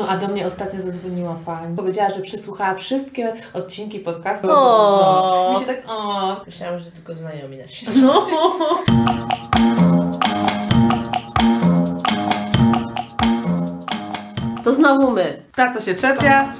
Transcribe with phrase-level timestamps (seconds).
[0.00, 1.76] No a do mnie ostatnio zadzwoniła pani.
[1.76, 4.48] Powiedziała, że przysłuchała wszystkie odcinki podcastu.
[4.50, 5.50] O.
[5.52, 5.52] No.
[5.52, 6.36] Mi się tak, o.
[6.46, 7.86] Myślałam, że tylko znajomi nasi.
[8.00, 8.26] No.
[14.64, 15.42] To znowu my.
[15.54, 16.52] Ta, co się czepia.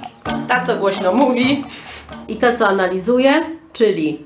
[0.49, 1.65] Ta, co głośno mówi,
[2.29, 3.33] I ta, co analizuje,
[3.73, 4.25] czyli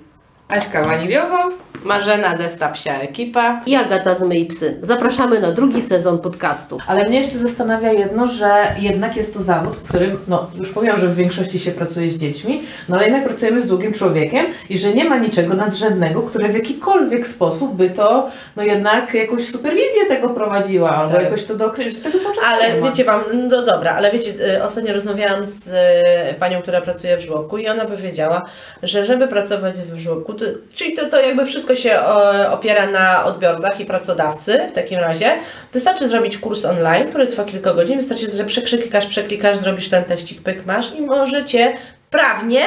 [0.48, 1.63] Aśka Waniliowo.
[1.84, 3.60] Marzena Desta Psia Ekipa.
[3.66, 4.78] i Agata z Myj Psy.
[4.82, 6.78] Zapraszamy na drugi sezon podcastu.
[6.86, 10.98] Ale mnie jeszcze zastanawia jedno, że jednak jest to zawód, w którym, no już powiem,
[10.98, 14.78] że w większości się pracuje z dziećmi, no ale jednak pracujemy z drugim człowiekiem i
[14.78, 20.06] że nie ma niczego nadrzędnego, które w jakikolwiek sposób by to, no jednak jakąś superwizję
[20.08, 21.22] tego prowadziła, albo Tak.
[21.22, 22.88] jakoś to że tego cały czas nie Ale ma.
[22.90, 27.20] wiecie wam, no dobra, ale wiecie, y, ostatnio rozmawiałam z y, panią, która pracuje w
[27.20, 28.44] żłobku i ona powiedziała,
[28.82, 30.44] że żeby pracować w żłobku, to,
[30.74, 35.38] czyli to, to jakby wszystko się o, opiera na odbiorcach i pracodawcy w takim razie,
[35.72, 40.42] wystarczy zrobić kurs online, który trwa kilka godzin, wystarczy, że przeklikasz, przeklikasz, zrobisz ten teścik,
[40.42, 41.76] pyk masz i możecie
[42.10, 42.62] prawnie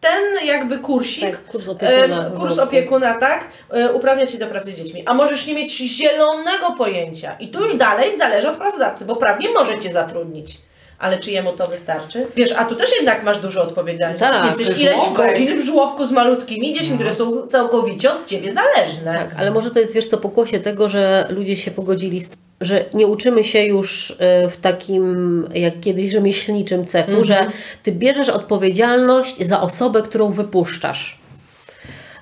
[0.00, 4.46] ten jakby kursik, Tak, kurs opiekuna e, w kurs opiekuna, tak, e, uprawnia Cię do
[4.46, 5.02] pracy z dziećmi.
[5.06, 7.36] A możesz nie mieć zielonego pojęcia.
[7.40, 10.58] I tu już dalej zależy od pracodawcy, bo prawnie może Cię zatrudnić.
[11.00, 12.26] Ale czy jemu to wystarczy?
[12.36, 14.24] Wiesz, a tu też jednak masz dużo odpowiedzialności.
[14.26, 15.16] Tak, Jesteś ileś żłobek.
[15.16, 19.14] godzin w żłobku z malutkimi dziećmi, które są całkowicie od Ciebie zależne.
[19.14, 22.84] Tak, ale może to jest, wiesz co, pokłosie tego, że ludzie się pogodzili, z, że
[22.94, 24.16] nie uczymy się już y,
[24.50, 27.46] w takim, jak kiedyś, rzemieślniczym cechu, że
[27.82, 31.18] ty bierzesz odpowiedzialność za osobę, którą wypuszczasz.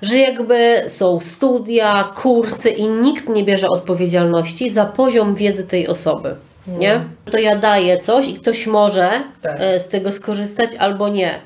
[0.01, 6.35] Że jakby są studia, kursy i nikt nie bierze odpowiedzialności za poziom wiedzy tej osoby.
[6.77, 7.01] Nie?
[7.31, 9.09] To ja daję coś i ktoś może
[9.41, 9.55] Tak.
[9.59, 11.39] e, z tego skorzystać albo nie.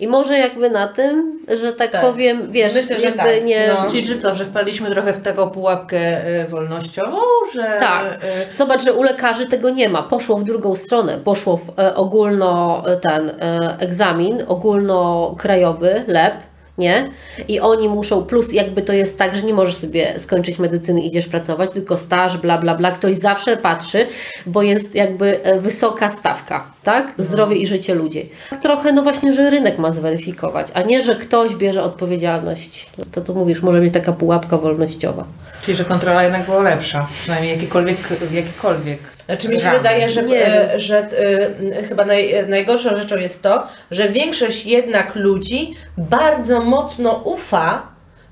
[0.00, 2.00] I może jakby na tym, że tak, Tak.
[2.00, 3.44] powiem, wiesz, Myślę, że jakby tak.
[3.44, 3.68] nie.
[3.68, 3.90] No.
[3.90, 7.18] Czyli że co, że wpadliśmy trochę w taką pułapkę y, wolnościową,
[7.54, 7.76] że...
[7.80, 8.18] Tak.
[8.52, 10.02] y, Zobacz, że u lekarzy tego nie ma.
[10.02, 11.18] Poszło w drugą stronę.
[11.24, 16.34] Poszło w e, ogólno e, ten e, egzamin, ogólnokrajowy, LEP,
[16.78, 17.10] nie?
[17.48, 21.26] I oni muszą, plus jakby to jest tak, że nie możesz sobie skończyć medycyny, idziesz
[21.26, 22.92] pracować, tylko staż, bla, bla, bla.
[22.92, 24.06] Ktoś zawsze patrzy,
[24.46, 27.12] bo jest jakby e, wysoka stawka, tak?
[27.18, 28.30] Zdrowie i życie ludzi.
[28.62, 32.86] Trochę, no właśnie, że rynek ma zweryfikować, a nie, że ktoś bierze odpowiedzialność.
[32.98, 35.24] No To, to mówisz, może być taka pułapka wolnościowa.
[35.62, 37.06] Czyli, że kontrola jednak była lepsza.
[37.22, 37.98] Przynajmniej jakikolwiek,
[38.32, 39.78] jakikolwiek Znaczy mi się ramy.
[39.78, 45.74] wydaje, że, e, że e, chyba naj, najgorszą rzeczą jest to, że większość jednak ludzi
[45.98, 47.82] bardzo mocno ufa,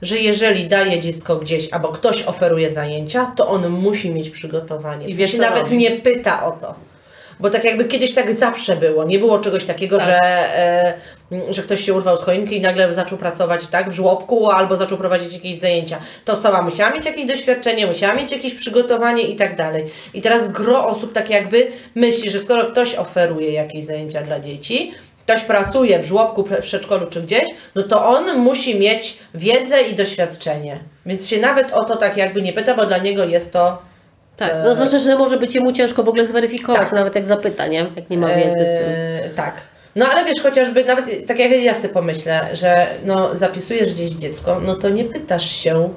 [0.03, 5.06] że jeżeli daje dziecko gdzieś, albo ktoś oferuje zajęcia, to on musi mieć przygotowanie.
[5.06, 6.75] I I wie, się co nawet nie pyta o to.
[7.44, 9.05] Bo tak jakby kiedyś tak zawsze było.
[9.05, 10.06] Nie było czegoś takiego, Tak.
[10.09, 10.19] że,
[10.59, 10.94] e,
[11.50, 14.99] że ktoś się urwał z choinki i nagle zaczął pracować tak w żłobku albo zaczął
[14.99, 15.99] prowadzić jakieś zajęcia.
[16.25, 19.87] To osoba musiała mieć jakieś doświadczenie, musiała mieć jakieś przygotowanie i tak dalej.
[20.15, 24.93] I teraz gro osób tak jakby myśli, że skoro ktoś oferuje jakieś zajęcia dla dzieci,
[25.27, 27.44] ktoś pracuje w żłobku, przedszkolu czy gdzieś,
[27.75, 30.78] no to on musi mieć wiedzę i doświadczenie.
[31.06, 33.78] Więc się nawet o to tak jakby nie pyta, bo dla niego jest to
[34.37, 36.93] Tak, E, no zwłaszcza, że może być jemu ciężko w ogóle zweryfikować, Tak.
[36.93, 37.87] nawet jak zapyta, nie?
[37.97, 38.89] Jak nie ma wiedzy w tym.
[38.89, 39.61] Eee, tak.
[39.97, 44.61] No ale wiesz, chociażby nawet tak jak ja sobie pomyślę, że no zapisujesz gdzieś dziecko,
[44.67, 45.89] no to nie pytasz się.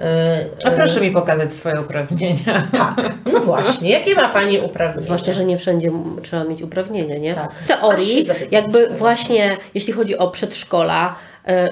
[0.00, 2.68] e, A e, proszę mi pokazać swoje uprawnienia.
[2.72, 3.90] Tak, no właśnie.
[3.90, 5.00] Jakie ma Pani uprawnienia?
[5.04, 5.90] Zwłaszcza, że nie wszędzie
[6.22, 7.34] trzeba mieć uprawnienia, nie?
[7.34, 7.50] Tak.
[7.64, 11.14] W teorii, jakby właśnie, jeśli chodzi o przedszkola, e,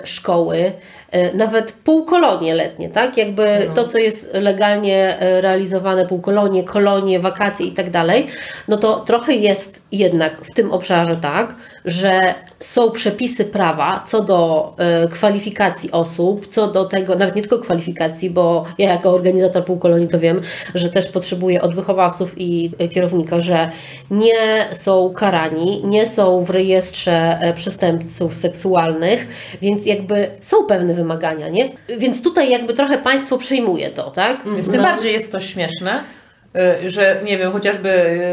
[0.04, 0.72] szkoły,
[1.10, 3.16] e, nawet półkolonie letnie, tak?
[3.16, 3.74] Jakby No.
[3.74, 8.26] to, co jest legalnie e, realizowane, półkolonie, kolonie, wakacje i tak dalej,
[8.68, 14.72] no to trochę jest jednak w tym obszarze tak, że są przepisy prawa co do
[14.78, 20.08] e, kwalifikacji osób, co do tego, nawet nie tylko kwalifikacji, bo ja jako organizator półkolonii
[20.08, 20.42] to wiem,
[20.74, 23.70] że też potrzebuję od wychowawców i e, kierownika, że
[24.10, 29.26] nie są karani, nie są w rejestrze e, przestępców seksualnych,
[29.62, 31.68] więc jakby są pewne wymagania, nie?
[31.98, 34.40] Więc tutaj jakby trochę państwo przejmuje to, tak?
[34.54, 34.82] Więc tym No.
[34.82, 36.00] bardziej jest to śmieszne,
[36.84, 37.88] y, że nie wiem, chociażby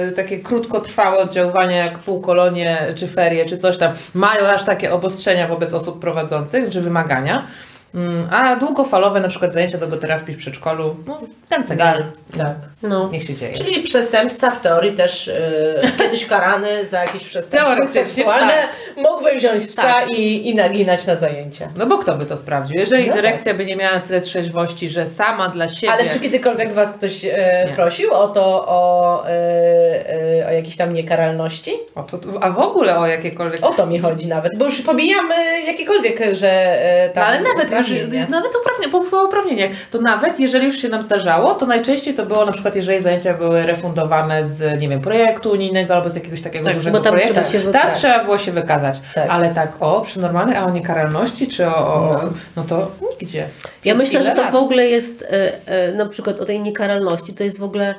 [0.10, 5.48] y, takie krótkotrwałe oddziaływania jak półkolonie czy ferie czy coś tam mają aż takie obostrzenia
[5.48, 7.48] wobec osób prowadzących czy wymagania.
[7.96, 11.20] Mm, A długofalowe na przykład zajęcia dogoterapii w przedszkolu, no
[11.50, 12.04] ten cegal,
[12.38, 12.56] Tak.
[12.84, 13.10] No.
[13.12, 13.54] niech się dzieje.
[13.58, 15.42] Czyli przestępca w teorii też e,
[15.98, 18.54] kiedyś karany za jakieś przestępstwo seksualne
[18.98, 20.10] mógłby wziąć psa Tak.
[20.10, 21.68] i, i naginać na zajęcia.
[21.76, 22.78] No bo kto by to sprawdził?
[22.78, 23.22] Jeżeli No tak.
[23.22, 25.94] dyrekcja by nie miała tyle trzeźwości, że sama dla siebie...
[25.94, 27.72] Ale czy kiedykolwiek Was ktoś Nie.
[27.76, 31.72] prosił o to, o, e, o jakieś tam niekaralności?
[31.96, 33.66] O, to, a w ogóle o jakiekolwiek...
[33.66, 36.80] O to mi chodzi nawet, bo już pomijam e, jakiekolwiek, że
[37.14, 38.28] tam No, ale nawet uprawnienia.
[38.30, 42.14] nawet uprawnienia, bo mówię o uprawnieniach, to nawet jeżeli już się nam zdarzało, to najczęściej
[42.14, 46.16] to było na przykład, jeżeli zajęcia były refundowane z, nie wiem, projektu unijnego albo z
[46.16, 47.96] jakiegoś takiego Tak, dużego bo tam projektu, trzeba się tam wykazać.
[47.96, 49.00] trzeba było się wykazać.
[49.16, 49.30] Tak.
[49.30, 52.30] Ale tak o, przy normalnej, a o niekaralności, czy o, o No.
[52.56, 52.64] no.
[52.64, 53.40] to nigdzie.
[53.86, 54.52] Ja Przez myślę, ile że to lat.
[54.52, 57.96] w ogóle jest e, e, na przykład o tej niekaralności, to jest w ogóle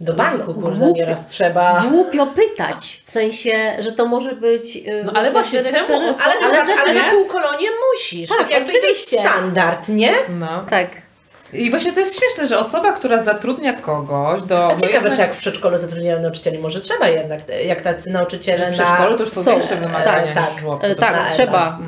[0.00, 0.92] Do banku, kurde, Głupio.
[0.96, 1.82] nieraz trzeba.
[1.90, 3.02] głupio pytać.
[3.04, 4.76] W sensie, że to może być.
[4.76, 8.28] e, No ale właśnie, czemu osoba- Ale, ale, ale, na półkolonie musisz.
[8.28, 9.20] Tak, Tak, jakby to jest oczywiście.
[9.20, 10.12] standard, nie?
[10.38, 10.64] No.
[10.70, 10.88] Tak.
[11.52, 14.64] I właśnie to jest śmieszne, że osoba, która zatrudnia kogoś do...
[14.64, 18.10] A no ciekawe, jednak czy jak w przedszkolu zatrudniają nauczycieli, może trzeba jednak, jak tacy
[18.10, 19.16] nauczyciele w przedszkolu na...
[19.16, 20.86] to już są, są, większe wymagania tak, niż w żłobku.
[20.86, 21.78] E, tak, trzeba.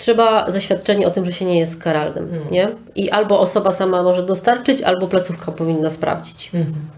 [0.00, 2.50] Trzeba zaświadczenie o tym, że się nie jest karalnym, Hmm.
[2.50, 2.68] nie?
[2.94, 6.50] I albo osoba sama może dostarczyć, albo placówka powinna sprawdzić.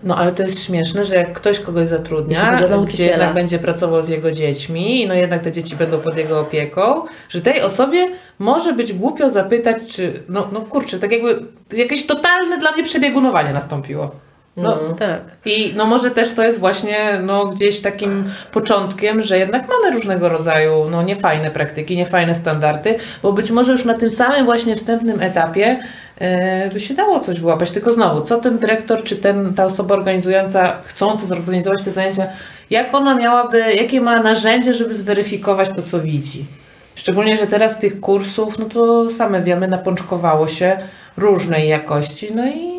[0.04, 4.08] No ale to jest śmieszne, że jak ktoś kogoś zatrudnia, gdzie jednak będzie pracował z
[4.08, 8.08] jego dziećmi, no jednak te dzieci będą pod jego opieką, że tej osobie
[8.38, 11.42] może być głupio zapytać, czy, no, no kurczę, tak jakby
[11.76, 14.10] jakieś totalne dla mnie przebiegunowanie nastąpiło.
[14.56, 15.20] No, Tak.
[15.44, 20.28] I no może też to jest właśnie no, gdzieś takim początkiem, że jednak mamy różnego
[20.28, 25.20] rodzaju no, niefajne praktyki, niefajne standardy, bo być może już na tym samym właśnie wstępnym
[25.20, 25.78] etapie
[26.18, 27.70] e, by się dało coś wyłapać.
[27.70, 32.26] Tylko znowu, co ten dyrektor czy ten, ta osoba organizująca, chcąca zorganizować te zajęcia,
[32.70, 36.44] jak ona miałaby, jakie ma narzędzie, żeby zweryfikować to, co widzi.
[36.94, 40.78] Szczególnie, że teraz tych kursów, no to same wiemy, napączkowało się
[41.16, 42.71] różnej jakości, no i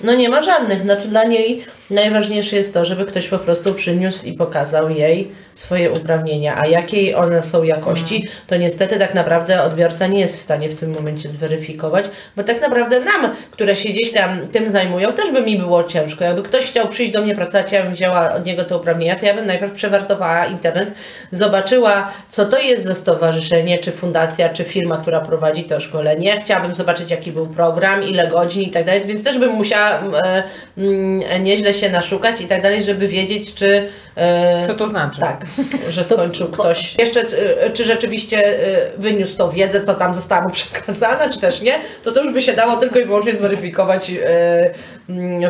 [0.00, 0.82] No nie ma żadnych.
[0.82, 5.90] Znaczy dla niej najważniejsze jest to, żeby ktoś po prostu przyniósł i pokazał jej swoje
[5.90, 10.68] uprawnienia, a jakiej one są jakości, to niestety tak naprawdę odbiorca nie jest w stanie
[10.68, 12.04] w tym momencie zweryfikować,
[12.36, 16.24] bo tak naprawdę nam, które się gdzieś tam tym zajmują, też by mi było ciężko.
[16.24, 19.26] Jakby ktoś chciał przyjść do mnie pracować, ja bym wzięła od niego te uprawnienia, to
[19.26, 20.92] ja bym najpierw przewartowała internet,
[21.30, 26.40] zobaczyła, co to jest za stowarzyszenie, czy fundacja, czy firma, która prowadzi to szkolenie.
[26.40, 30.14] Chciałabym zobaczyć, jaki był program, ile godzin i tak dalej, więc też bym musiała mm,
[30.14, 30.42] e,
[30.78, 35.20] mm, nieźle się naszukać i tak dalej, żeby wiedzieć, czy e, co to znaczy?
[35.20, 35.46] tak,
[35.88, 36.98] że skończył ktoś.
[36.98, 41.62] Jeszcze czy, czy rzeczywiście y, wyniósł tą wiedzę, co tam zostało mu przekazane, czy też
[41.62, 44.12] nie, to to już by się dało tylko i wyłącznie zweryfikować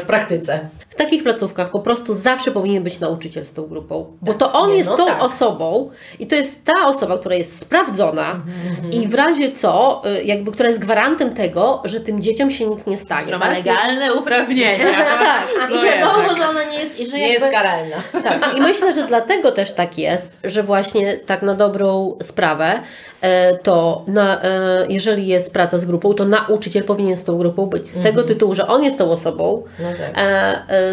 [0.01, 0.61] w praktyce.
[0.97, 4.71] W takich placówkach po prostu zawsze powinien być nauczyciel z tą grupą, bo to on
[4.71, 5.23] nie, jest no tą tak.
[5.23, 10.25] osobą i to jest ta osoba, która jest sprawdzona Mhm, i w razie co, y,
[10.25, 13.23] jakby która jest gwarantem tego, że tym dzieciom się nic nie stanie.
[13.23, 13.55] Która ma tak?
[13.55, 14.85] legalne uprawnienia.
[15.19, 16.39] tak, No i wiadomo, jednak.
[16.39, 17.97] że ona nie jest, i że Nie jakby, jest karalna.
[18.25, 22.81] Tak, i myślę, że dlatego też tak jest, że właśnie tak na dobrą sprawę,
[23.21, 27.67] e, to na, e, jeżeli jest praca z grupą, to nauczyciel powinien z tą grupą
[27.67, 27.89] być.
[27.89, 30.25] Z tego tytułu, że on jest tą osobą No tak.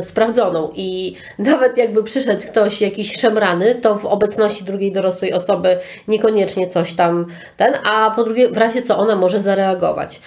[0.01, 6.67] Sprawdzoną i nawet jakby przyszedł ktoś jakiś szemrany, to w obecności drugiej dorosłej osoby niekoniecznie
[6.67, 7.25] coś tam
[7.57, 10.21] ten, a po drugie w razie co ona może zareagować.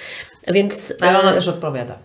[0.48, 1.98] Więc Ale ona e, też odpowiada.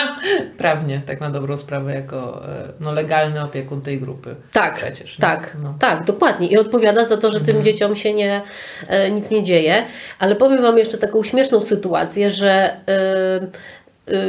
[0.58, 4.34] Prawnie, tak na dobrą sprawę, jako e, no, legalny opiekun tej grupy.
[4.52, 5.16] Tak, Przecież.
[5.16, 5.74] tak, No.
[5.78, 6.46] tak, dokładnie.
[6.48, 8.42] I odpowiada za to, że tym dzieciom się nie,
[8.88, 9.84] e, nic nie dzieje.
[10.18, 12.76] Ale powiem Wam jeszcze taką śmieszną sytuację, że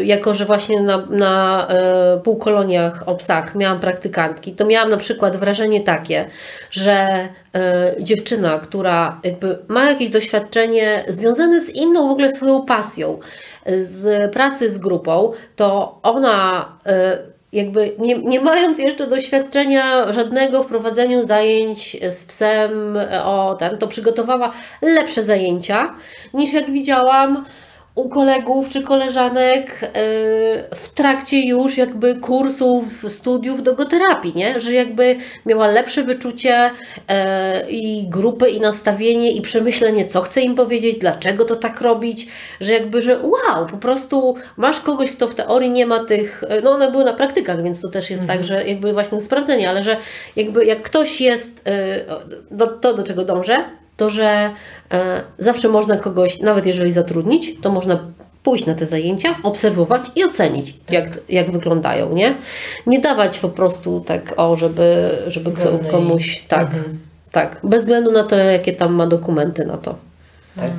[0.03, 5.37] jako, że właśnie na, na e, półkoloniach o psach miałam praktykantki, to miałam na przykład
[5.37, 6.25] wrażenie takie,
[6.71, 13.19] że e, dziewczyna, która jakby ma jakieś doświadczenie związane z inną w ogóle swoją pasją,
[13.65, 17.17] z pracy z grupą, to ona e,
[17.53, 23.87] jakby nie, nie mając jeszcze doświadczenia żadnego w prowadzeniu zajęć z psem o ten, to
[23.87, 24.51] przygotowała
[24.81, 25.93] lepsze zajęcia
[26.33, 27.45] niż jak widziałam
[27.99, 29.89] u kolegów czy koleżanek e,
[30.75, 34.61] w trakcie już jakby kursów, studiów dogoterapii, nie?
[34.61, 35.15] Że jakby
[35.45, 36.71] miała lepsze wyczucie
[37.07, 42.27] e, i grupy, i nastawienie, i przemyślenie, co chce im powiedzieć, dlaczego to tak robić,
[42.61, 46.61] że jakby, że wow, po prostu masz kogoś, kto w teorii nie ma tych, e,
[46.61, 49.83] no one były na praktykach, więc to też jest tak, że jakby właśnie sprawdzenie, ale
[49.83, 49.97] że
[50.35, 52.05] jakby jak ktoś jest, e,
[52.51, 54.49] do, to do czego dążę, to że
[54.93, 57.99] e, zawsze można kogoś, nawet jeżeli zatrudnić, to można
[58.43, 62.35] pójść na te zajęcia, obserwować i ocenić, jak, jak wyglądają, nie?
[62.87, 65.91] Nie dawać po prostu tak, o, żeby, żeby Wolnej.
[65.91, 66.99] komuś, tak, Mhm.
[67.31, 69.95] tak, bez względu na to, jakie tam ma dokumenty na to.
[70.55, 70.71] Tak.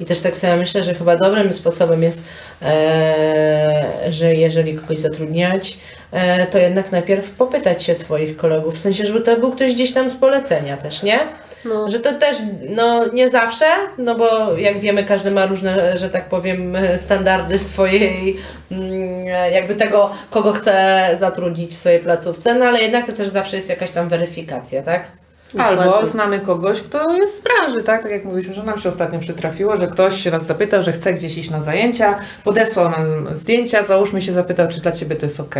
[0.00, 2.22] I też tak sobie myślę, że chyba dobrym sposobem jest,
[2.62, 5.78] e, że jeżeli kogoś zatrudniać,
[6.12, 9.92] e, to jednak najpierw popytać się swoich kolegów, w sensie, żeby to był ktoś gdzieś
[9.92, 11.18] tam z polecenia też, nie?
[11.64, 11.90] No.
[11.90, 12.36] Że to też,
[12.68, 13.66] no nie zawsze,
[13.98, 18.36] no bo jak wiemy, każdy ma różne, że tak powiem, standardy swojej,
[18.72, 23.56] mm, jakby tego, kogo chce zatrudnić w swojej placówce, no ale jednak to też zawsze
[23.56, 25.10] jest jakaś tam weryfikacja, tak?
[25.58, 28.02] Albo znamy kogoś, kto jest z branży, tak?
[28.02, 31.14] Tak jak mówiliśmy, że nam się ostatnio przytrafiło, że ktoś się nas zapytał, że chce
[31.14, 35.40] gdzieś iść na zajęcia, podesłał nam zdjęcia, załóżmy się zapytał, czy dla Ciebie to jest
[35.40, 35.54] ok.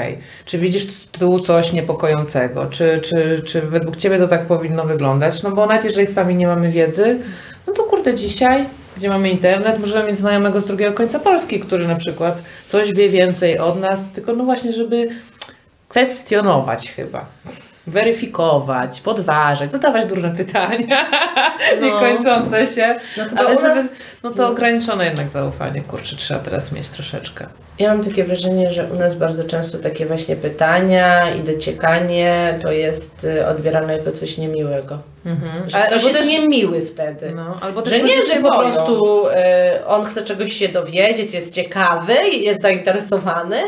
[0.44, 2.66] Czy widzisz tu coś niepokojącego?
[2.66, 5.42] Czy, czy, czy według Ciebie to tak powinno wyglądać?
[5.42, 7.18] No bo nawet jeżeli sami nie mamy wiedzy,
[7.66, 8.64] no to kurde dzisiaj,
[8.96, 13.08] gdzie mamy internet, możemy mieć znajomego z drugiego końca Polski, który na przykład coś wie
[13.08, 15.08] więcej od nas, tylko no właśnie, żeby
[15.88, 17.26] kwestionować chyba.
[17.90, 21.10] Weryfikować, podważać, zadawać durne pytania,
[21.80, 21.86] No.
[21.86, 22.94] niekończące się.
[23.16, 23.88] No chyba Ale żeby,
[24.22, 27.46] no to ograniczone jednak zaufanie, kurczę, trzeba teraz mieć troszeczkę.
[27.78, 32.72] Ja mam takie wrażenie, że u nas bardzo często takie właśnie pytania i dociekanie to
[32.72, 34.98] jest y, odbierane jako coś niemiłego.
[35.26, 35.70] Mhm.
[35.70, 37.32] Że ktoś jest niemiły wtedy.
[37.36, 38.72] no, albo też Że nie, że po boją.
[38.72, 43.62] prostu y, on chce czegoś się dowiedzieć, jest ciekawy, jest zainteresowany,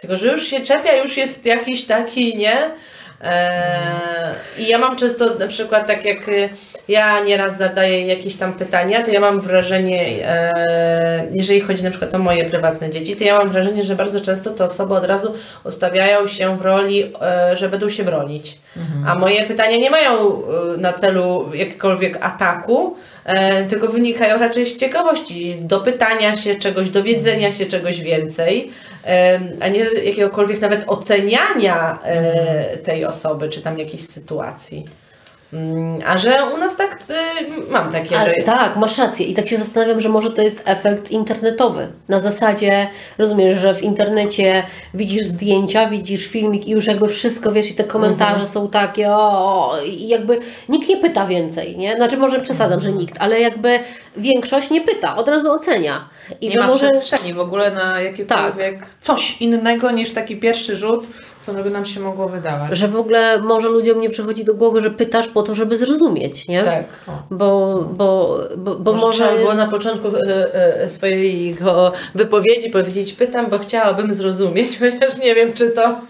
[0.00, 2.70] tylko że już się czepia, już jest jakiś taki, nie?
[3.20, 6.48] E, I ja mam często na przykład tak jak y,
[6.88, 12.14] ja nieraz zadaję jakieś tam pytania, to ja mam wrażenie, e, jeżeli chodzi na przykład
[12.14, 15.34] o moje prywatne dzieci, to ja mam wrażenie, że bardzo często te osoby od razu
[15.64, 18.58] ustawiają się w roli, e, że będą się bronić.
[19.06, 22.96] A moje pytania nie mają e, na celu jakiegokolwiek ataku,
[23.68, 28.70] tylko wynikają raczej z ciekawości, do pytania się czegoś, dowiedzenia się czegoś więcej,
[29.60, 34.84] a nie jakiegokolwiek nawet oceniania e, tej osoby, czy tam jakiejś sytuacji.
[35.52, 38.34] Mm, A że u nas tak, y, mam takie, że...
[38.44, 39.26] tak, masz rację.
[39.26, 41.88] I tak się zastanawiam, że może to jest efekt internetowy.
[42.08, 44.62] Na zasadzie, rozumiesz, że w internecie
[44.94, 48.48] widzisz zdjęcia, widzisz filmik i już jakby wszystko wiesz i te komentarze Mhm.
[48.48, 51.96] są takie o, o, i jakby nikt nie pyta więcej, nie?
[51.96, 53.80] Znaczy może przesadzam, że nikt, ale jakby
[54.16, 56.08] większość nie pyta, od razu ocenia.
[56.40, 56.90] I Nie ma może...
[56.90, 61.06] przestrzeni w ogóle na jakiekolwiek coś innego niż taki pierwszy rzut,
[61.40, 62.78] co by nam się mogło wydawać.
[62.78, 66.48] Że w ogóle może ludziom nie przychodzi do głowy, że pytasz po to, żeby zrozumieć,
[66.48, 66.64] nie?
[66.64, 66.84] Tak.
[67.30, 69.56] Bo, bo, bo, bo Może, może trzeba było jest...
[69.56, 75.70] na początku e, e, swojego wypowiedzi powiedzieć, pytam, bo chciałabym zrozumieć, chociaż nie wiem, czy
[75.70, 76.00] to...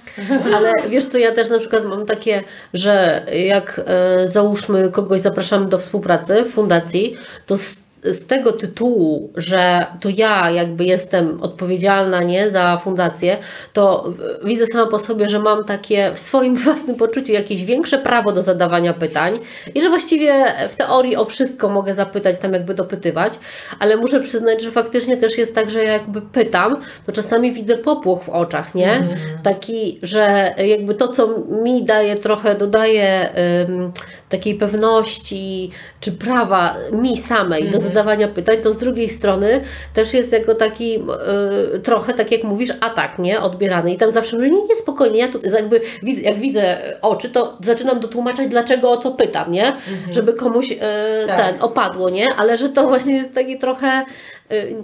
[0.55, 2.45] Ale wiesz co, ja też na przykład mam takie,
[2.75, 9.33] że jak e, załóżmy kogoś zapraszamy do współpracy w fundacji, to z, z tego tytułu,
[9.37, 13.37] że to ja jakby jestem odpowiedzialna nie, za fundację,
[13.73, 14.13] to
[14.45, 18.43] widzę sama po sobie, że mam takie w swoim własnym poczuciu jakieś większe prawo do
[18.43, 19.39] zadawania pytań
[19.75, 23.33] i że właściwie w teorii o wszystko mogę zapytać, tam jakby dopytywać,
[23.79, 28.23] ale muszę przyznać, że faktycznie też jest tak, że jakby pytam, to czasami widzę popłoch
[28.23, 29.09] w oczach, nie?
[29.43, 31.29] Taki, że jakby to, co
[31.63, 33.31] mi daje trochę, dodaje
[33.69, 33.93] ym,
[34.29, 35.71] takiej pewności
[36.07, 39.61] czy prawa mi samej do zadawania pytań, to z drugiej strony
[39.95, 40.99] też jest jako taki
[41.75, 43.41] y, trochę, tak jak mówisz, atak, nie?
[43.41, 43.93] Odbierany.
[43.93, 47.59] I tam zawsze mówię, nie, nie, spokojnie, ja tu jakby widzę, jak widzę oczy, to
[47.61, 49.73] zaczynam dotłumaczać, dlaczego o co pytam, nie?
[50.11, 50.79] Żeby komuś y,
[51.27, 51.37] Tak.
[51.37, 52.27] ten opadło, nie?
[52.37, 54.05] Ale że to właśnie jest taki trochę
[54.53, 54.75] y,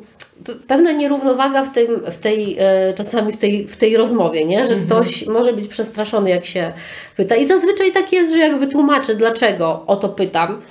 [0.69, 2.59] pewna nierównowaga w, tym, w tej,
[2.95, 4.67] czasami w tej, w tej rozmowie, nie?
[4.67, 6.73] że ktoś może być przestraszony, jak się
[7.17, 7.37] pyta.
[7.37, 10.63] I zazwyczaj tak jest, że jak wytłumaczę, dlaczego o to pytam,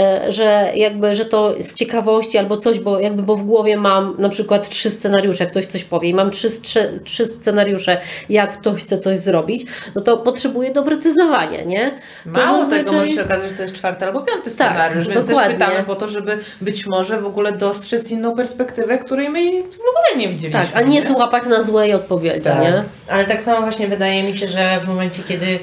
[0.00, 4.14] e, że jakby, że to z ciekawości albo coś, bo jakby, bo w głowie mam
[4.18, 8.58] na przykład trzy scenariusze, jak ktoś coś powie i mam trzy, trzy, trzy scenariusze, jak
[8.60, 11.90] ktoś chce coś zrobić, no to potrzebuję doprecyzowania, nie?
[12.24, 15.24] To Mało tego, zazwyczaj- może się okazać, że to jest czwarty albo piąty scenariusz, więc
[15.24, 15.58] dokładnie.
[15.58, 19.64] też pytamy po to, żeby być może w ogóle dostrzec inną perspektywę, której my w
[19.74, 20.60] ogóle nie widzieliśmy.
[20.60, 22.60] Tak, a nie złapać na złej odpowiedzi, Tak.
[22.62, 22.82] nie?
[23.08, 25.58] Ale tak samo właśnie wydaje mi się, że w momencie, kiedy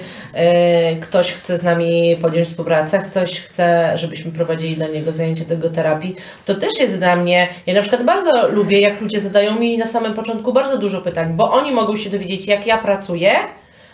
[1.02, 6.16] ktoś chce z nami podjąć współpracę, ktoś chce, żebyśmy prowadzili dla niego zajęcia tego terapii,
[6.46, 9.86] to też jest dla mnie, ja na przykład bardzo lubię, jak ludzie zadają mi na
[9.86, 13.32] samym początku bardzo dużo pytań, bo oni mogą się dowiedzieć, jak ja pracuję,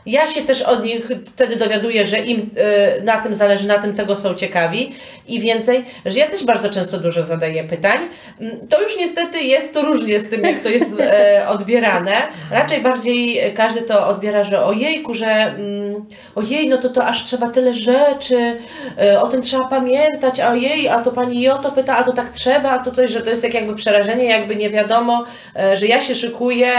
[0.05, 3.95] ja się też od nich wtedy dowiaduję, że im e, na tym zależy, na tym
[3.95, 4.93] tego są ciekawi
[5.27, 7.99] i więcej, że ja też bardzo często dużo zadaję pytań.
[8.39, 12.13] Mm, To już niestety jest różnie z tym, jak to jest e, odbierane.
[12.51, 16.05] Raczej bardziej każdy to odbiera, że ojejku, że mm,
[16.35, 18.57] ojej, no to to aż trzeba tyle rzeczy,
[19.01, 22.13] e, o tym trzeba pamiętać, a ojej, a to pani o to pyta, a to
[22.13, 25.77] tak trzeba, a to coś, że to jest tak jakby przerażenie, jakby nie wiadomo, e,
[25.77, 26.71] że ja się szykuję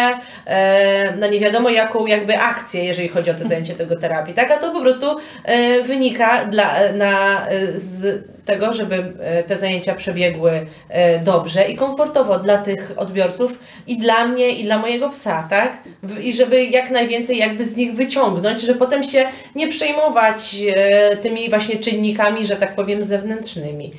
[1.19, 4.51] na nie wiadomo jaką jakby akcję, jeżeli chodzi o te zajęcie tego terapii, tak?
[4.51, 9.95] A to po prostu e, wynika dla, na, e, z tego, żeby e, te zajęcia
[9.95, 15.47] przebiegły e, dobrze i komfortowo dla tych odbiorców i dla mnie i dla mojego psa,
[15.51, 15.79] tak?
[16.23, 21.51] I żeby jak najwięcej jakby z nich wyciągnąć, żeby potem się nie przejmować e, tymi
[21.51, 23.93] właśnie czynnikami, że tak powiem zewnętrznymi.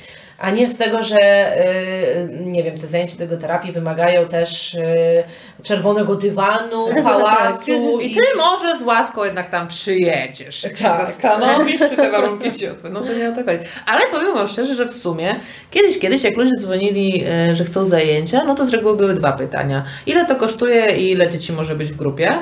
[0.44, 5.24] A nie z tego, że y, nie wiem, te zajęcia tego terapii wymagają też y,
[5.64, 8.00] czerwonego dywanu, pałacu.
[8.02, 11.08] I ty może z łaską jednak tam przyjedziesz, jak się Tak.
[11.08, 13.00] zastanowisz, czy te warunki ci odpowiedzą.
[13.00, 13.64] No to nie o to chodzi.
[13.86, 15.36] Ale powiem wam szczerze, że w sumie
[15.72, 19.32] kiedyś, kiedyś jak ludzie dzwonili, e, że chcą zajęcia, no to z reguły były dwa
[19.32, 19.84] pytania.
[20.06, 22.38] Ile to kosztuje i ile dzieci może być w grupie?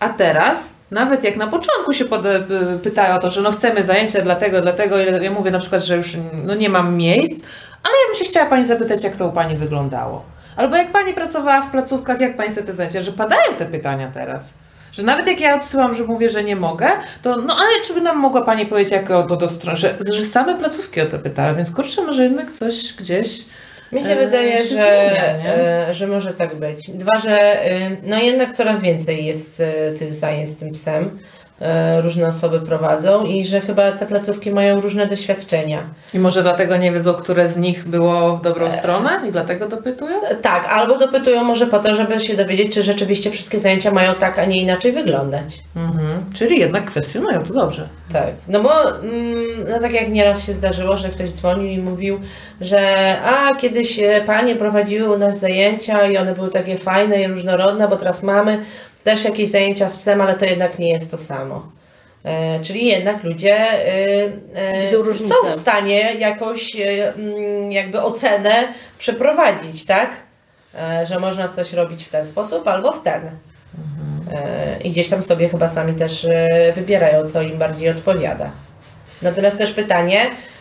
[0.00, 3.82] A teraz, nawet jak na początku się pode, p- pytają o to, że no chcemy
[3.82, 6.16] zajęcia dlatego, dlatego, ja mówię na przykład, że już
[6.46, 7.44] no nie mam miejsc,
[7.82, 10.24] ale ja bym się chciała Pani zapytać, jak to u Pani wyglądało.
[10.56, 14.10] Albo jak Pani pracowała w placówkach, jak Pani sobie te zajęcia, że padają te pytania
[14.14, 14.52] teraz.
[14.92, 16.88] Że nawet jak ja odsyłam, że mówię, że nie mogę,
[17.22, 19.94] to no ale czy by nam mogła Pani powiedzieć, jak o to do stron, że,
[20.12, 23.44] że same placówki o to pytały, więc kurczę, może jednak coś gdzieś...
[23.92, 26.90] Mi się E, wydaje, że, zmienia, e, że może tak być.
[26.90, 29.62] Dwa, że y, no jednak coraz więcej jest
[29.98, 31.18] tych zajęć z tym psem.
[31.60, 35.82] E, Różne osoby prowadzą i że chyba te placówki mają różne doświadczenia.
[36.14, 40.22] I może dlatego nie wiedzą, które z nich było w dobrą stronę i dlatego dopytują?
[40.22, 44.14] E, Tak, albo dopytują może po to, żeby się dowiedzieć, czy rzeczywiście wszystkie zajęcia mają
[44.14, 45.60] tak, a nie inaczej wyglądać.
[45.76, 46.24] Mhm.
[46.34, 47.88] Czyli jednak kwestionują, to dobrze.
[48.12, 49.34] Tak, no bo mm,
[49.70, 52.20] no tak jak nieraz się zdarzyło, że ktoś dzwonił i mówił,
[52.60, 52.80] że
[53.24, 57.88] a kiedyś e, panie prowadziły u nas zajęcia i one były takie fajne i różnorodne,
[57.88, 58.64] bo teraz mamy
[59.04, 61.72] też jakieś zajęcia z psem, ale to jednak nie jest to samo.
[62.24, 65.34] E, czyli jednak ludzie e, e, różnicę.
[65.34, 70.16] są w stanie jakąś e, mm, jakby ocenę przeprowadzić, tak?
[70.74, 73.30] E, że można coś robić w ten sposób albo w ten.
[74.32, 78.50] E, I gdzieś tam sobie chyba sami też e, wybierają, co im bardziej odpowiada.
[79.22, 80.20] Natomiast też pytanie,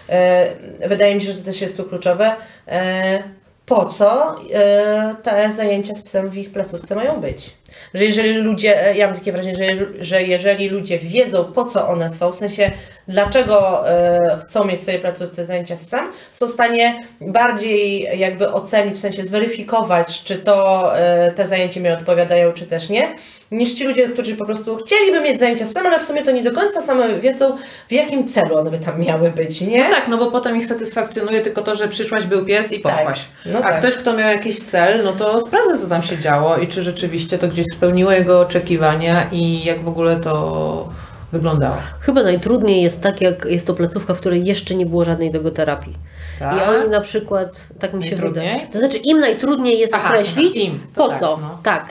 [0.10, 2.36] e, wydaje mi się, że to też jest tu kluczowe,
[2.68, 3.24] e,
[3.66, 7.59] po co e, te zajęcia z psem w ich placówce mają być?
[7.94, 11.88] Że jeżeli ludzie, e, ja mam takie wrażenie, że, że jeżeli ludzie wiedzą, po co
[11.88, 12.72] one są, w sensie
[13.08, 18.96] dlaczego e, chcą mieć w swojej placówce zajęcia psem, są w stanie bardziej jakby ocenić,
[18.96, 23.16] w sensie zweryfikować, czy to e, te zajęcia mi odpowiadają, czy też nie,
[23.52, 26.44] niż ci ludzie, którzy po prostu chcieliby mieć zajęcia psem, ale w sumie to nie
[26.44, 29.84] do końca same wiedzą, w jakim celu one by tam miały być, nie?
[29.84, 33.26] No tak, no bo potem ich satysfakcjonuje tylko to, że przyszłaś, był pies i poszłaś.
[33.46, 33.80] No A tak.
[33.80, 37.38] ktoś, kto miał jakiś cel, no to sprawdza, co tam się działo i czy rzeczywiście
[37.38, 40.90] to gdzieś spełniło jego oczekiwania i jak w ogóle to
[41.32, 41.76] wyglądało.
[42.00, 45.94] Chyba najtrudniej jest tak, jak jest to placówka, w której jeszcze nie było żadnej dogoterapii.
[46.40, 46.58] Tak?
[46.58, 48.68] I oni na przykład, tak mi się wydaje.
[48.72, 51.38] To znaczy, im najtrudniej jest Aha, określić, aha, im, to po tak, co.
[51.38, 51.60] no.
[51.64, 51.86] Tak,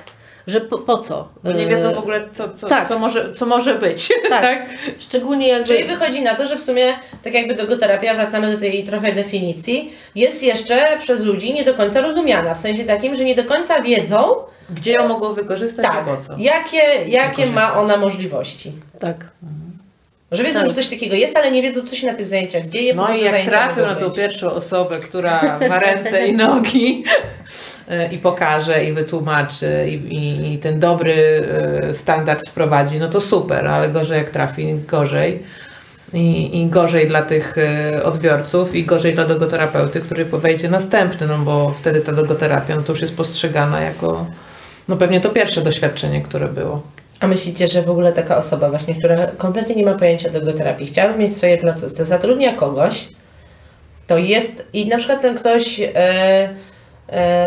[0.49, 1.29] że po, po co.
[1.45, 2.89] Bo nie wiedzą w ogóle, co, co, tak.
[2.89, 4.09] co, może, co może być.
[4.29, 4.43] Tak.
[4.43, 4.69] tak?
[4.99, 5.67] Szczególnie jakby...
[5.67, 6.93] Czyli wychodzi na to, że w sumie,
[7.25, 12.01] tak jakby dogoterapia, wracamy do tej trochę definicji, jest jeszcze przez ludzi nie do końca
[12.01, 12.55] rozumiana.
[12.55, 14.35] W sensie takim, że nie do końca wiedzą,
[14.71, 16.35] Gdzie ją mogą wykorzystać tak, i po co.
[16.39, 18.73] jakie, jakie ma ona możliwości.
[18.99, 19.17] Tak.
[20.33, 20.69] Że wiedzą, Tak.
[20.69, 22.95] że coś takiego jest, ale nie wiedzą, co się na tych zajęciach dzieje.
[22.95, 27.05] No i jak trafią na tą pierwszą osobę, która ma ręce i nogi
[28.11, 31.15] i pokaże i wytłumaczy i, i, i ten dobry
[31.83, 35.43] e, standard wprowadzi, no to super, ale gorzej jak trafi, gorzej.
[36.13, 41.39] I, I gorzej dla tych e, odbiorców i gorzej dla dogoterapeuty, który wejdzie następny, no
[41.39, 44.27] bo wtedy ta dogoterapia no to już jest postrzegana jako
[44.89, 46.83] no pewnie to pierwsze doświadczenie, które było.
[47.21, 51.19] A myślicie, że w ogóle taka osoba właśnie, która kompletnie nie ma pojęcia dogoterapii, chciałaby
[51.19, 53.09] mieć w swojej placówce, zatrudnia kogoś,
[54.07, 56.49] to jest i na przykład ten ktoś e,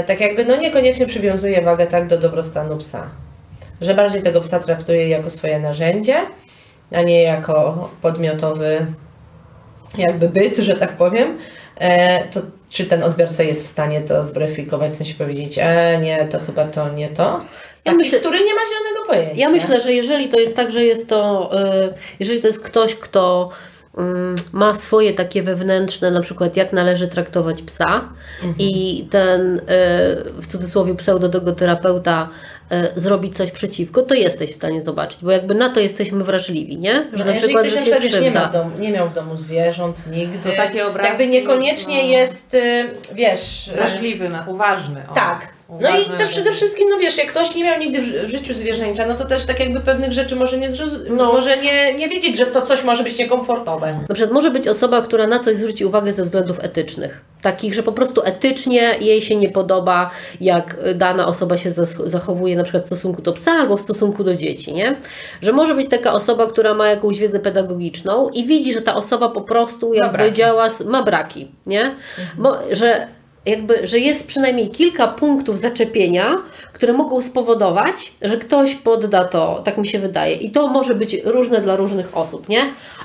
[0.08, 3.10] tak jakby no niekoniecznie przywiązuje wagę tak do dobrostanu psa,
[3.82, 6.16] że bardziej tego psa traktuje jako swoje narzędzie,
[6.92, 8.86] a nie jako podmiotowy
[9.98, 11.38] jakby byt, że tak powiem,
[11.80, 16.26] e, to czy ten odbiorca jest w stanie to zweryfikować, w sensie powiedzieć, e, nie,
[16.26, 17.42] to chyba to nie to?
[17.84, 19.36] Taki, myślę- który nie ma zielonego pojęcia.
[19.36, 21.52] Ja myślę, że jeżeli to jest tak, że jest to,
[21.90, 23.50] y, jeżeli to jest ktoś, kto
[24.54, 28.10] ma swoje takie wewnętrzne, na przykład jak należy traktować psa
[28.60, 29.62] i ten y,
[30.42, 32.30] w cudzysłowie pseudodogoterapeuta
[32.72, 36.78] y, zrobi coś przeciwko, to jesteś w stanie zobaczyć, bo jakby na to jesteśmy wrażliwi,
[36.78, 37.08] nie?
[37.14, 39.36] Że no, jeżeli ktoś na przykład wiesz, nie, ma w domu, nie miał w domu
[39.36, 42.10] zwierząt nigdy, To takie obrazki, jakby niekoniecznie no.
[42.10, 43.72] jest, y, wiesz...
[43.76, 45.04] Wrażliwy, na- uważny.
[45.10, 45.14] O.
[45.14, 45.54] Tak.
[45.80, 49.08] No i też przede wszystkim, no wiesz, jak ktoś nie miał nigdy w życiu zwierzęcia,
[49.08, 50.70] no to też tak jakby pewnych rzeczy może nie
[51.10, 51.34] No.
[51.34, 54.00] może nie, nie wiedzieć, że to coś może być niekomfortowe.
[54.10, 57.22] Na przykład może być osoba, która na coś zwróci uwagę ze względów etycznych.
[57.42, 61.72] Takich, że po prostu etycznie jej się nie podoba, jak dana osoba się
[62.06, 64.96] zachowuje na przykład w stosunku do psa albo w stosunku do dzieci, nie?
[65.42, 69.30] Że może być taka osoba, która ma jakąś wiedzę pedagogiczną i widzi, że ta osoba
[69.30, 71.96] po prostu jakby działa, ma braki, nie?
[72.38, 73.08] Bo, że
[73.46, 76.38] jakby, że jest przynajmniej kilka punktów zaczepienia,
[76.74, 80.36] które mogą spowodować, że ktoś podda to, tak mi się wydaje.
[80.36, 82.62] I to może być różne dla różnych osób, nie?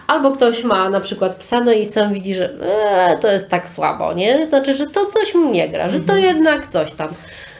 [0.06, 3.68] Albo ktoś ma na przykład psa, no i sam widzi, że e, to jest tak
[3.68, 4.46] słabo, nie?
[4.48, 7.08] Znaczy, że to coś mu nie gra, że to jednak coś tam.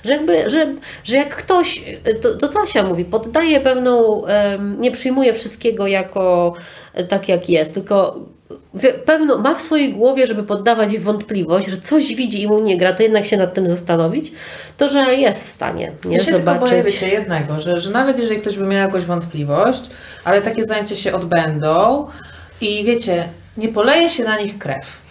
[0.05, 0.67] Że, jakby, że,
[1.05, 1.85] że jak ktoś,
[2.23, 4.23] to, to co Asia mówi, poddaje pewną,
[4.79, 6.55] nie przyjmuje wszystkiego jako
[6.95, 8.21] e, tak jak jest, tylko
[9.07, 12.93] pewno ma w swojej głowie, żeby poddawać wątpliwość, że coś widzi i mu nie gra,
[12.93, 14.33] to jednak się nad tym zastanowić,
[14.77, 16.71] to że jest w stanie nie Ja się tylko zobaczyć.
[16.71, 19.83] boję, wiecie, jednego, że, że nawet jeżeli ktoś by miał jakąś wątpliwość,
[20.25, 22.07] ale takie zajęcia się odbędą
[22.61, 25.07] i wiecie, nie poleje się na nich krew.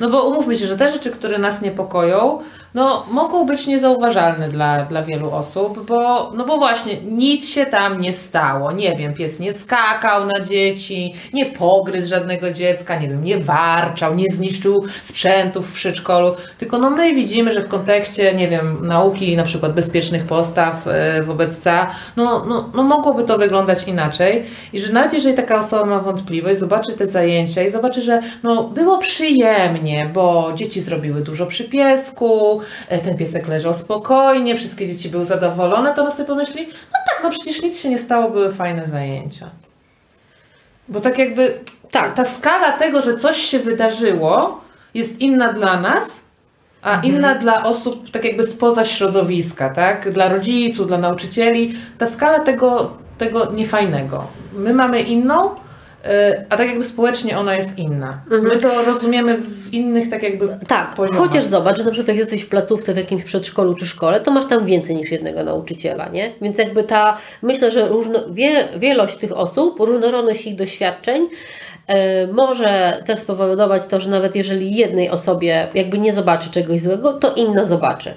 [0.00, 2.40] No bo umówmy się, że te rzeczy, które nas niepokoją,
[2.74, 7.98] no mogą być niezauważalne dla, dla wielu osób, bo, no bo właśnie nic się tam
[7.98, 8.72] nie stało.
[8.72, 14.14] Nie wiem, pies nie skakał na dzieci, nie pogryzł żadnego dziecka, nie wiem, nie warczał,
[14.14, 19.36] nie zniszczył sprzętów w przedszkolu, tylko no my widzimy, że w kontekście, nie wiem, nauki
[19.36, 24.78] na przykład bezpiecznych postaw e, wobec psa, no, no, no mogłoby to wyglądać inaczej i
[24.78, 28.98] że nawet jeżeli taka osoba ma wątpliwość, zobaczy te zajęcia i zobaczy, że no było
[28.98, 32.59] przyjemnie, bo dzieci zrobiły dużo przy piesku,
[33.02, 37.30] ten piesek leżał spokojnie, wszystkie dzieci były zadowolone, to ona sobie pomyśli, no tak, no
[37.30, 39.50] przecież nic się nie stało, były fajne zajęcia.
[40.88, 41.58] Bo tak jakby
[41.90, 42.14] Tak.
[42.14, 44.60] ta skala tego, że coś się wydarzyło,
[44.94, 46.20] jest inna dla nas,
[46.82, 50.10] a inna dla osób tak jakby spoza środowiska, tak?
[50.10, 51.74] Dla rodziców, dla nauczycieli.
[51.98, 54.26] Ta skala tego, tego niefajnego.
[54.52, 55.50] My mamy inną,
[56.48, 58.20] a tak jakby społecznie ona jest inna.
[58.42, 61.28] My to rozumiemy w innych tak jakby Tak, poziomach.
[61.28, 64.30] chociaż zobacz, że na przykład jak jesteś w placówce w jakimś przedszkolu czy szkole, to
[64.30, 66.32] masz tam więcej niż jednego nauczyciela, nie?
[66.42, 71.28] Więc jakby ta, myślę, że różno, wie, wielość tych osób, różnorodność ich doświadczeń
[72.32, 77.34] może też spowodować to, że nawet jeżeli jednej osobie jakby nie zobaczy czegoś złego, to
[77.34, 78.14] inna zobaczy.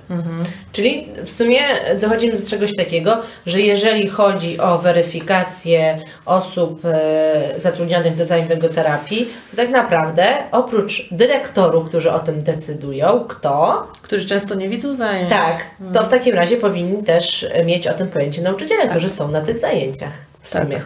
[0.71, 1.59] Czyli w sumie
[2.01, 9.27] dochodzimy do czegoś takiego, że jeżeli chodzi o weryfikację osób e, zatrudnionych do zajęć logoterapii,
[9.51, 15.29] to tak naprawdę oprócz dyrektorów, którzy o tym decydują, kto, Którzy często nie widzą zajęć.
[15.29, 19.41] tak, to w takim razie powinni też mieć o tym pojęcie nauczyciele, którzy są na
[19.41, 20.63] tych zajęciach w Tak.
[20.63, 20.81] sumie.